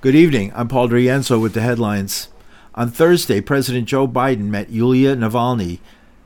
Good 0.00 0.14
evening. 0.14 0.52
I'm 0.54 0.68
Paul 0.68 0.88
DeRienzo 0.88 1.42
with 1.42 1.54
the 1.54 1.60
headlines. 1.60 2.28
On 2.76 2.88
Thursday, 2.88 3.40
President 3.40 3.88
Joe 3.88 4.06
Biden 4.06 4.42
met 4.42 4.70
Yulia 4.70 5.16
Navalny, 5.16 5.80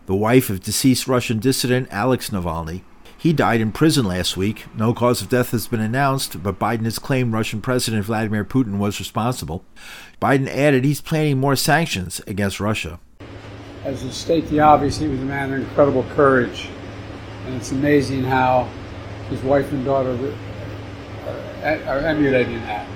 the 0.05 0.15
wife 0.15 0.51
of 0.51 0.63
deceased 0.63 1.09
Russian 1.09 1.39
dissident 1.39 1.89
Alex 1.91 2.29
Navalny. 2.29 2.83
He 3.17 3.33
died 3.33 3.63
in 3.63 3.73
prison 3.73 4.05
last 4.05 4.37
week. 4.37 4.67
No 4.77 4.93
cause 4.93 5.23
of 5.23 5.31
death 5.31 5.53
has 5.53 5.69
been 5.69 5.81
announced, 5.81 6.43
but 6.43 6.59
Biden 6.59 6.85
has 6.85 6.99
claimed 6.99 7.33
Russian 7.33 7.63
President 7.63 8.05
Vladimir 8.05 8.45
Putin 8.45 8.77
was 8.77 9.01
responsible. 9.01 9.65
Biden 10.21 10.49
added 10.49 10.85
he's 10.85 11.01
planning 11.01 11.39
more 11.39 11.57
sanctions 11.57 12.21
against 12.27 12.61
Russia. 12.61 13.01
As 13.85 14.03
to 14.03 14.13
state 14.13 14.47
the 14.49 14.61
obvious, 14.61 14.99
he 14.99 15.09
was 15.09 15.19
a 15.19 15.25
man 15.25 15.51
of 15.51 15.61
incredible 15.61 16.05
courage, 16.15 16.69
and 17.47 17.55
it's 17.55 17.73
amazing 17.73 18.23
how 18.23 18.69
his 19.31 19.41
wife 19.41 19.73
and 19.73 19.83
daughter 19.83 20.13
are 21.65 22.01
emulating 22.01 22.61
that. 22.65 22.87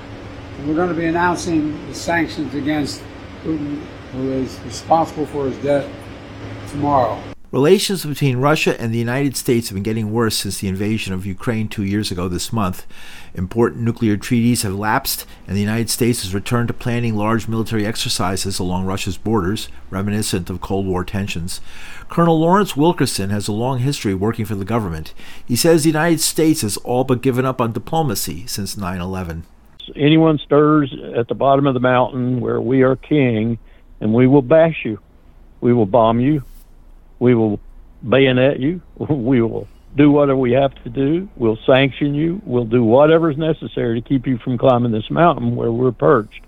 We're 0.65 0.75
going 0.75 0.89
to 0.89 0.95
be 0.95 1.05
announcing 1.05 1.87
the 1.87 1.95
sanctions 1.95 2.55
against 2.55 3.03
Putin, 3.43 3.83
who 4.13 4.33
is 4.33 4.59
responsible 4.61 5.27
for 5.27 5.47
his 5.47 5.57
death, 5.59 5.87
tomorrow. 6.71 7.21
Relations 7.53 8.05
between 8.05 8.39
Russia 8.39 8.79
and 8.81 8.93
the 8.93 8.99
United 8.99 9.37
States 9.37 9.69
have 9.69 9.77
been 9.77 9.83
getting 9.83 10.13
worse 10.13 10.37
since 10.37 10.59
the 10.59 10.69
invasion 10.69 11.15
of 11.15 11.25
Ukraine 11.25 11.69
two 11.69 11.85
years 11.85 12.11
ago 12.11 12.27
this 12.27 12.53
month. 12.53 12.87
Important 13.35 13.83
nuclear 13.83 14.17
treaties 14.17 14.63
have 14.63 14.75
lapsed, 14.75 15.27
and 15.47 15.57
the 15.57 15.61
United 15.61 15.89
States 15.89 16.23
has 16.23 16.35
returned 16.35 16.69
to 16.69 16.75
planning 16.75 17.15
large 17.15 17.49
military 17.49 17.87
exercises 17.87 18.59
along 18.59 18.87
Russia's 18.87 19.17
borders, 19.17 19.69
reminiscent 19.91 20.51
of 20.51 20.61
Cold 20.61 20.87
War 20.87 21.05
tensions. 21.05 21.61
Colonel 22.09 22.41
Lawrence 22.41 22.77
Wilkerson 22.77 23.31
has 23.31 23.47
a 23.47 23.53
long 23.53 23.79
history 23.79 24.15
working 24.15 24.47
for 24.47 24.55
the 24.55 24.65
government. 24.65 25.15
He 25.47 25.55
says 25.55 25.83
the 25.83 25.91
United 25.91 26.21
States 26.21 26.63
has 26.63 26.79
all 26.79 27.05
but 27.05 27.23
given 27.23 27.45
up 27.45 27.61
on 27.61 27.73
diplomacy 27.73 28.47
since 28.47 28.77
9 28.77 29.01
11 29.01 29.45
anyone 29.95 30.39
stirs 30.39 30.95
at 31.15 31.29
the 31.29 31.35
bottom 31.35 31.67
of 31.67 31.75
the 31.75 31.81
mountain 31.81 32.41
where 32.41 32.61
we 32.61 32.83
are 32.83 32.97
king, 32.97 33.59
and 34.01 34.13
we 34.13 34.27
will 34.27 34.43
bash 34.43 34.85
you. 34.85 34.99
We 35.61 35.73
will 35.73 35.87
bomb 35.87 36.21
you. 36.21 36.43
We 37.19 37.35
will 37.35 37.61
bayonet 38.03 38.61
you. 38.61 38.81
We 39.09 39.43
will 39.43 39.69
do 39.97 40.11
whatever 40.11 40.37
we 40.37 40.53
have 40.53 40.75
to 40.85 40.91
do. 40.91 41.29
We'll 41.37 41.59
sanction 41.67 42.15
you. 42.15 42.43
We'll 42.45 42.67
do 42.67 42.85
whatever 42.85 43.31
is 43.31 43.39
necessary 43.39 44.01
to 44.01 44.07
keep 44.07 44.27
you 44.27 44.39
from 44.39 44.59
climbing 44.59 44.93
this 44.93 45.11
mountain 45.11 45.57
where 45.57 45.73
we're 45.73 45.93
perched. 45.93 46.43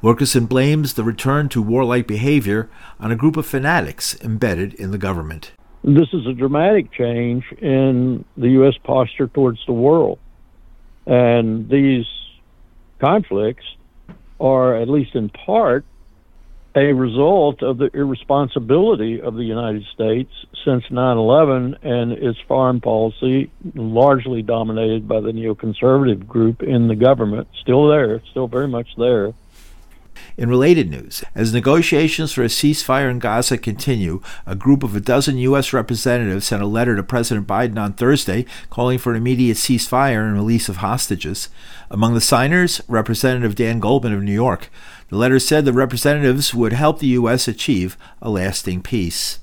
Wilkerson 0.00 0.46
blames 0.46 0.94
the 0.94 1.02
return 1.02 1.48
to 1.50 1.62
warlike 1.62 2.06
behavior 2.06 2.70
on 3.00 3.10
a 3.10 3.16
group 3.16 3.36
of 3.36 3.46
fanatics 3.46 4.16
embedded 4.20 4.74
in 4.74 4.90
the 4.90 4.98
government. 4.98 5.52
This 5.84 6.08
is 6.12 6.26
a 6.26 6.32
dramatic 6.32 6.92
change 6.92 7.44
in 7.60 8.24
the 8.36 8.50
U.S. 8.50 8.74
posture 8.84 9.26
towards 9.26 9.64
the 9.66 9.72
world. 9.72 10.18
And 11.06 11.68
these 11.68 12.06
conflicts 13.02 13.64
are, 14.38 14.76
at 14.76 14.88
least 14.88 15.16
in 15.16 15.28
part, 15.28 15.84
a 16.74 16.92
result 16.92 17.62
of 17.62 17.76
the 17.76 17.90
irresponsibility 17.92 19.20
of 19.20 19.34
the 19.34 19.42
United 19.42 19.84
States 19.92 20.30
since 20.64 20.84
9 20.88 21.16
11 21.18 21.76
and 21.82 22.12
its 22.12 22.38
foreign 22.48 22.80
policy, 22.80 23.50
largely 23.74 24.40
dominated 24.40 25.06
by 25.06 25.20
the 25.20 25.32
neoconservative 25.32 26.26
group 26.26 26.62
in 26.62 26.88
the 26.88 26.94
government, 26.94 27.48
still 27.60 27.88
there, 27.88 28.22
still 28.30 28.46
very 28.46 28.68
much 28.68 28.88
there. 28.96 29.34
In 30.36 30.48
related 30.48 30.90
news, 30.90 31.22
as 31.34 31.52
negotiations 31.52 32.32
for 32.32 32.42
a 32.42 32.46
ceasefire 32.46 33.10
in 33.10 33.18
Gaza 33.18 33.58
continue, 33.58 34.22
a 34.46 34.54
group 34.54 34.82
of 34.82 34.96
a 34.96 35.00
dozen 35.00 35.36
U.S. 35.38 35.74
representatives 35.74 36.46
sent 36.46 36.62
a 36.62 36.66
letter 36.66 36.96
to 36.96 37.02
President 37.02 37.46
Biden 37.46 37.78
on 37.78 37.92
Thursday 37.92 38.46
calling 38.70 38.98
for 38.98 39.10
an 39.10 39.18
immediate 39.18 39.58
ceasefire 39.58 40.26
and 40.26 40.34
release 40.34 40.70
of 40.70 40.76
hostages. 40.76 41.50
Among 41.90 42.14
the 42.14 42.20
signers, 42.20 42.80
Representative 42.88 43.54
Dan 43.54 43.78
Goldman 43.78 44.14
of 44.14 44.22
New 44.22 44.32
York. 44.32 44.70
The 45.10 45.18
letter 45.18 45.38
said 45.38 45.66
the 45.66 45.74
representatives 45.74 46.54
would 46.54 46.72
help 46.72 46.98
the 46.98 47.08
U.S. 47.08 47.46
achieve 47.46 47.98
a 48.22 48.30
lasting 48.30 48.80
peace. 48.80 49.38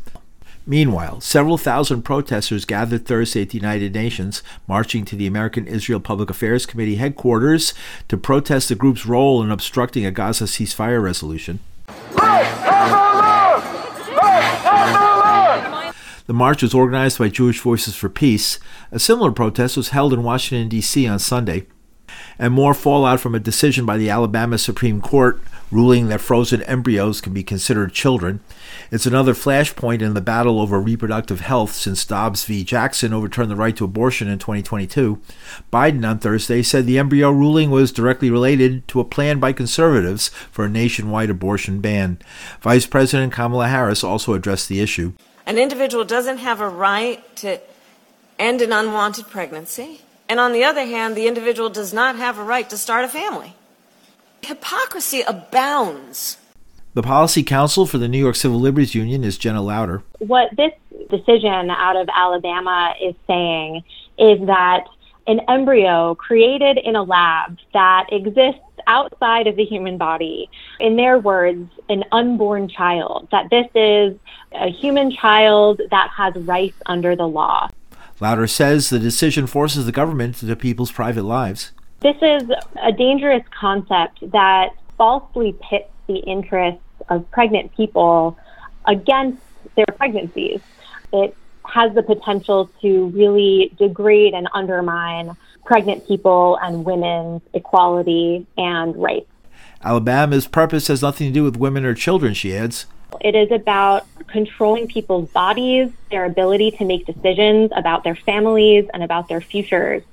Meanwhile, 0.66 1.22
several 1.22 1.58
thousand 1.58 2.04
protesters 2.04 2.66
gathered 2.66 3.06
Thursday 3.06 3.42
at 3.42 3.50
the 3.50 3.58
United 3.58 3.94
Nations, 3.94 4.44
marching 4.68 5.04
to 5.06 5.16
the 5.16 5.26
American 5.26 5.66
Israel 5.68 6.00
Public 6.00 6.30
Affairs 6.30 6.66
Committee 6.66 6.96
headquarters 6.96 7.74
to 8.08 8.18
protest 8.18 8.70
the 8.70 8.76
group's 8.76 9.06
role 9.06 9.42
in 9.42 9.50
obstructing 9.52 10.06
a 10.06 10.12
Gaza 10.12 10.44
ceasefire 10.44 11.02
resolution. 11.02 11.60
The 16.30 16.34
march 16.36 16.62
was 16.62 16.76
organized 16.76 17.18
by 17.18 17.30
Jewish 17.30 17.60
Voices 17.60 17.96
for 17.96 18.08
Peace. 18.08 18.60
A 18.92 19.00
similar 19.00 19.32
protest 19.32 19.76
was 19.76 19.90
held 19.90 20.14
in 20.14 20.22
Washington, 20.22 20.70
D.C. 20.70 21.08
on 21.08 21.18
Sunday. 21.18 21.66
And 22.38 22.54
more 22.54 22.76
fallout 22.76 23.20
from 23.20 23.34
a 23.34 23.40
decision 23.40 23.84
by 23.84 23.98
the 23.98 24.12
Alabama 24.12 24.60
Supreme 24.60 25.02
Court 25.02 25.42
ruling 25.72 26.08
that 26.08 26.22
frozen 26.22 26.62
embryos 26.64 27.22
can 27.22 27.34
be 27.34 27.44
considered 27.44 27.94
children. 27.94 28.40
It's 28.92 29.06
another 29.06 29.34
flashpoint 29.34 30.02
in 30.02 30.14
the 30.14 30.22
battle 30.22 30.60
over 30.60 30.80
reproductive 30.80 31.42
health 31.42 31.74
since 31.74 32.06
Dobbs 32.06 32.46
v. 32.46 32.64
Jackson 32.64 33.14
overturned 33.14 33.52
the 33.52 33.56
right 33.56 33.76
to 33.76 33.86
abortion 33.86 34.28
in 34.28 34.40
2022. 34.40 35.22
Biden 35.72 36.08
on 36.08 36.20
Thursday 36.20 36.64
said 36.64 36.86
the 36.86 37.00
embryo 37.00 37.30
ruling 37.32 37.70
was 37.70 37.92
directly 37.92 38.30
related 38.30 38.88
to 38.88 39.00
a 39.00 39.06
plan 39.06 39.40
by 39.40 39.54
conservatives 39.54 40.30
for 40.52 40.66
a 40.66 40.70
nationwide 40.70 41.30
abortion 41.30 41.82
ban. 41.82 42.20
Vice 42.62 42.86
President 42.86 43.34
Kamala 43.34 43.68
Harris 43.68 44.04
also 44.04 44.34
addressed 44.34 44.70
the 44.70 44.80
issue. 44.80 45.14
An 45.46 45.58
individual 45.58 46.06
doesn't 46.06 46.38
have 46.38 46.62
a 46.62 46.70
right 46.70 47.36
to 47.38 47.60
end 48.38 48.62
an 48.62 48.72
unwanted 48.72 49.28
pregnancy. 49.28 50.02
And 50.28 50.40
on 50.40 50.54
the 50.54 50.64
other 50.64 50.86
hand, 50.86 51.16
the 51.18 51.28
individual 51.28 51.70
does 51.70 51.92
not 51.92 52.16
have 52.16 52.38
a 52.38 52.44
right 52.44 52.70
to 52.70 52.78
start 52.78 53.04
a 53.04 53.08
family. 53.08 53.56
Hypocrisy 54.50 55.22
abounds. 55.22 56.40
The 56.96 57.04
policy 57.04 57.44
counsel 57.44 57.86
for 57.86 58.00
the 58.00 58.08
New 58.08 58.18
York 58.18 58.36
Civil 58.36 58.60
Liberties 58.60 58.96
Union 58.96 59.24
is 59.24 59.38
Jenna 59.38 59.62
Lauter. 59.62 60.02
What 60.18 60.50
this 60.58 60.72
decision 61.12 61.70
out 61.70 61.96
of 61.96 62.10
Alabama 62.12 62.96
is 63.00 63.14
saying 63.28 63.84
is 64.18 64.40
that 64.48 64.86
an 65.28 65.42
embryo 65.48 66.16
created 66.16 66.80
in 66.84 66.96
a 66.96 67.04
lab 67.04 67.60
that 67.74 68.08
exists 68.12 68.60
outside 68.88 69.46
of 69.46 69.56
the 69.56 69.66
human 69.66 70.00
body, 70.00 70.50
in 70.80 70.96
their 70.96 71.20
words, 71.20 71.70
an 71.88 72.04
unborn 72.12 72.70
child, 72.70 73.28
that 73.32 73.52
this 73.52 73.68
is 73.76 74.18
a 74.54 74.72
human 74.72 75.12
child 75.12 75.80
that 75.92 76.10
has 76.18 76.34
rights 76.38 76.82
under 76.88 77.16
the 77.16 77.28
law. 77.28 77.70
Lauter 78.20 78.48
says 78.48 78.90
the 78.90 78.98
decision 78.98 79.46
forces 79.46 79.86
the 79.86 79.92
government 79.92 80.42
into 80.42 80.56
people's 80.56 80.92
private 80.92 81.22
lives. 81.22 81.72
This 82.02 82.16
is 82.22 82.50
a 82.82 82.94
dangerous 82.94 83.44
concept 83.52 84.32
that 84.32 84.70
falsely 84.98 85.54
pits 85.62 85.90
the 86.08 86.18
interests 86.18 86.82
of 87.10 87.30
pregnant 87.32 87.76
people 87.76 88.38
against 88.88 89.42
their 89.76 89.86
pregnancies. 89.98 90.62
It 91.12 91.36
has 91.66 91.94
the 91.94 92.04
potential 92.04 92.70
to 92.82 93.08
really 93.08 93.74
degrade 93.78 94.34
and 94.34 94.48
undermine 94.54 95.36
pregnant 95.66 96.08
people 96.08 96.58
and 96.62 96.86
women's 96.86 97.42
equality 97.54 98.48
and 98.58 98.96
rights. 98.96 99.30
Alabama's 99.84 100.48
purpose 100.48 100.88
has 100.88 101.02
nothing 101.02 101.28
to 101.28 101.34
do 101.34 101.44
with 101.44 101.58
women 101.58 101.84
or 101.84 101.94
children, 101.94 102.34
she 102.34 102.56
adds. 102.56 102.86
It 103.20 103.36
is 103.36 103.52
about 103.52 104.08
controlling 104.28 104.88
people's 104.88 105.30
bodies, 105.32 105.92
their 106.12 106.26
ability 106.26 106.72
to 106.72 106.86
make 106.86 107.06
decisions 107.06 107.72
about 107.76 108.06
their 108.06 108.16
families 108.16 108.86
and 108.94 109.04
about 109.04 109.28
their 109.28 109.42
futures 109.42 110.04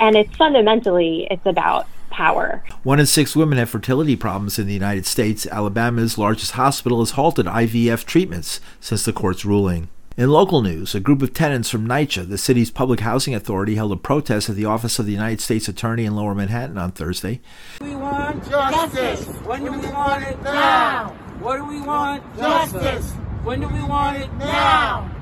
and 0.00 0.16
it's 0.16 0.34
fundamentally 0.36 1.28
it's 1.30 1.46
about 1.46 1.86
power. 2.10 2.64
One 2.82 2.98
in 2.98 3.06
six 3.06 3.36
women 3.36 3.58
have 3.58 3.70
fertility 3.70 4.16
problems 4.16 4.58
in 4.58 4.66
the 4.66 4.74
United 4.74 5.06
States. 5.06 5.46
Alabama's 5.46 6.18
largest 6.18 6.52
hospital 6.52 6.98
has 6.98 7.12
halted 7.12 7.46
IVF 7.46 8.04
treatments 8.04 8.60
since 8.80 9.04
the 9.04 9.12
court's 9.12 9.44
ruling. 9.44 9.88
In 10.16 10.28
local 10.28 10.60
news, 10.60 10.94
a 10.94 11.00
group 11.00 11.22
of 11.22 11.32
tenants 11.32 11.70
from 11.70 11.86
NYCHA, 11.86 12.28
the 12.28 12.36
city's 12.36 12.70
public 12.70 13.00
housing 13.00 13.34
authority, 13.34 13.76
held 13.76 13.92
a 13.92 13.96
protest 13.96 14.50
at 14.50 14.56
the 14.56 14.64
office 14.64 14.98
of 14.98 15.06
the 15.06 15.12
United 15.12 15.40
States 15.40 15.68
Attorney 15.68 16.04
in 16.04 16.16
Lower 16.16 16.34
Manhattan 16.34 16.76
on 16.76 16.90
Thursday. 16.90 17.40
We 17.80 17.94
want 17.94 18.44
justice. 18.50 19.26
When 19.46 19.64
do 19.64 19.72
we 19.72 19.86
want 19.86 20.24
it 20.24 20.42
now? 20.42 21.16
What 21.38 21.56
do 21.58 21.64
we 21.64 21.80
want? 21.80 22.36
Justice. 22.36 23.12
When 23.44 23.60
do 23.60 23.68
we 23.68 23.82
want 23.84 24.18
it 24.18 24.30
now? 24.34 25.19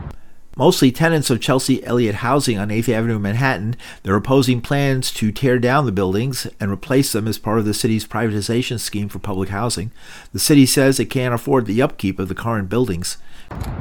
Mostly 0.59 0.91
tenants 0.91 1.31
of 1.31 1.41
Chelsea 1.41 1.85
Elliott 1.85 2.17
Housing 2.17 2.59
on 2.59 2.71
8th 2.71 2.89
Avenue, 2.89 3.21
Manhattan, 3.21 3.77
they're 4.03 4.17
opposing 4.17 4.61
plans 4.61 5.13
to 5.13 5.31
tear 5.31 5.61
down 5.61 5.87
the 5.87 5.93
buildings 5.93 6.49
and 6.59 6.69
replace 6.69 7.13
them 7.13 7.29
as 7.29 7.39
part 7.39 7.61
of 7.61 7.65
the 7.65 7.73
city's 7.73 8.05
privatization 8.05 8.81
scheme 8.81 9.09
for 9.09 9.21
public 9.21 9.51
housing. 9.51 9.93
The 10.33 10.41
city 10.41 10.67
says 10.67 10.99
it 10.99 11.11
can't 11.11 11.33
afford 11.33 11.67
the 11.67 11.81
upkeep 11.81 12.19
of 12.19 12.27
the 12.27 12.35
current 12.35 12.69
buildings. 12.69 13.19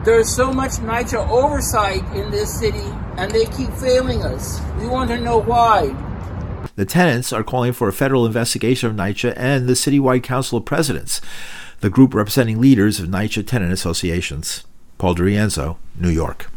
There's 0.06 0.29
so 0.29 0.53
much 0.53 0.74
NYCHA 0.74 1.27
oversight 1.29 2.03
in 2.13 2.29
this 2.29 2.59
city, 2.59 2.85
and 3.18 3.31
they 3.31 3.45
keep 3.45 3.71
failing 3.73 4.23
us. 4.23 4.62
We 4.80 4.88
want 4.88 5.09
to 5.09 5.19
know 5.19 5.39
why. 5.39 5.95
The 6.75 6.85
tenants 6.85 7.33
are 7.33 7.44
calling 7.44 7.73
for 7.73 7.88
a 7.88 7.94
federal 7.94 8.27
investigation 8.27 8.88
of 8.91 8.95
NYCHA 8.95 9.33
and 9.35 9.65
the 9.65 9.73
Citywide 9.73 10.21
Council 10.21 10.59
of 10.59 10.65
Presidents, 10.65 11.21
the 11.80 11.89
group 11.89 12.13
representing 12.13 12.62
leaders 12.62 13.00
of 13.00 13.07
NYCHA 13.07 13.47
tenant 13.47 13.73
associations. 13.73 14.63
Paul 15.00 15.15
DeRienzo, 15.15 15.77
New 16.00 16.09
York. 16.09 16.51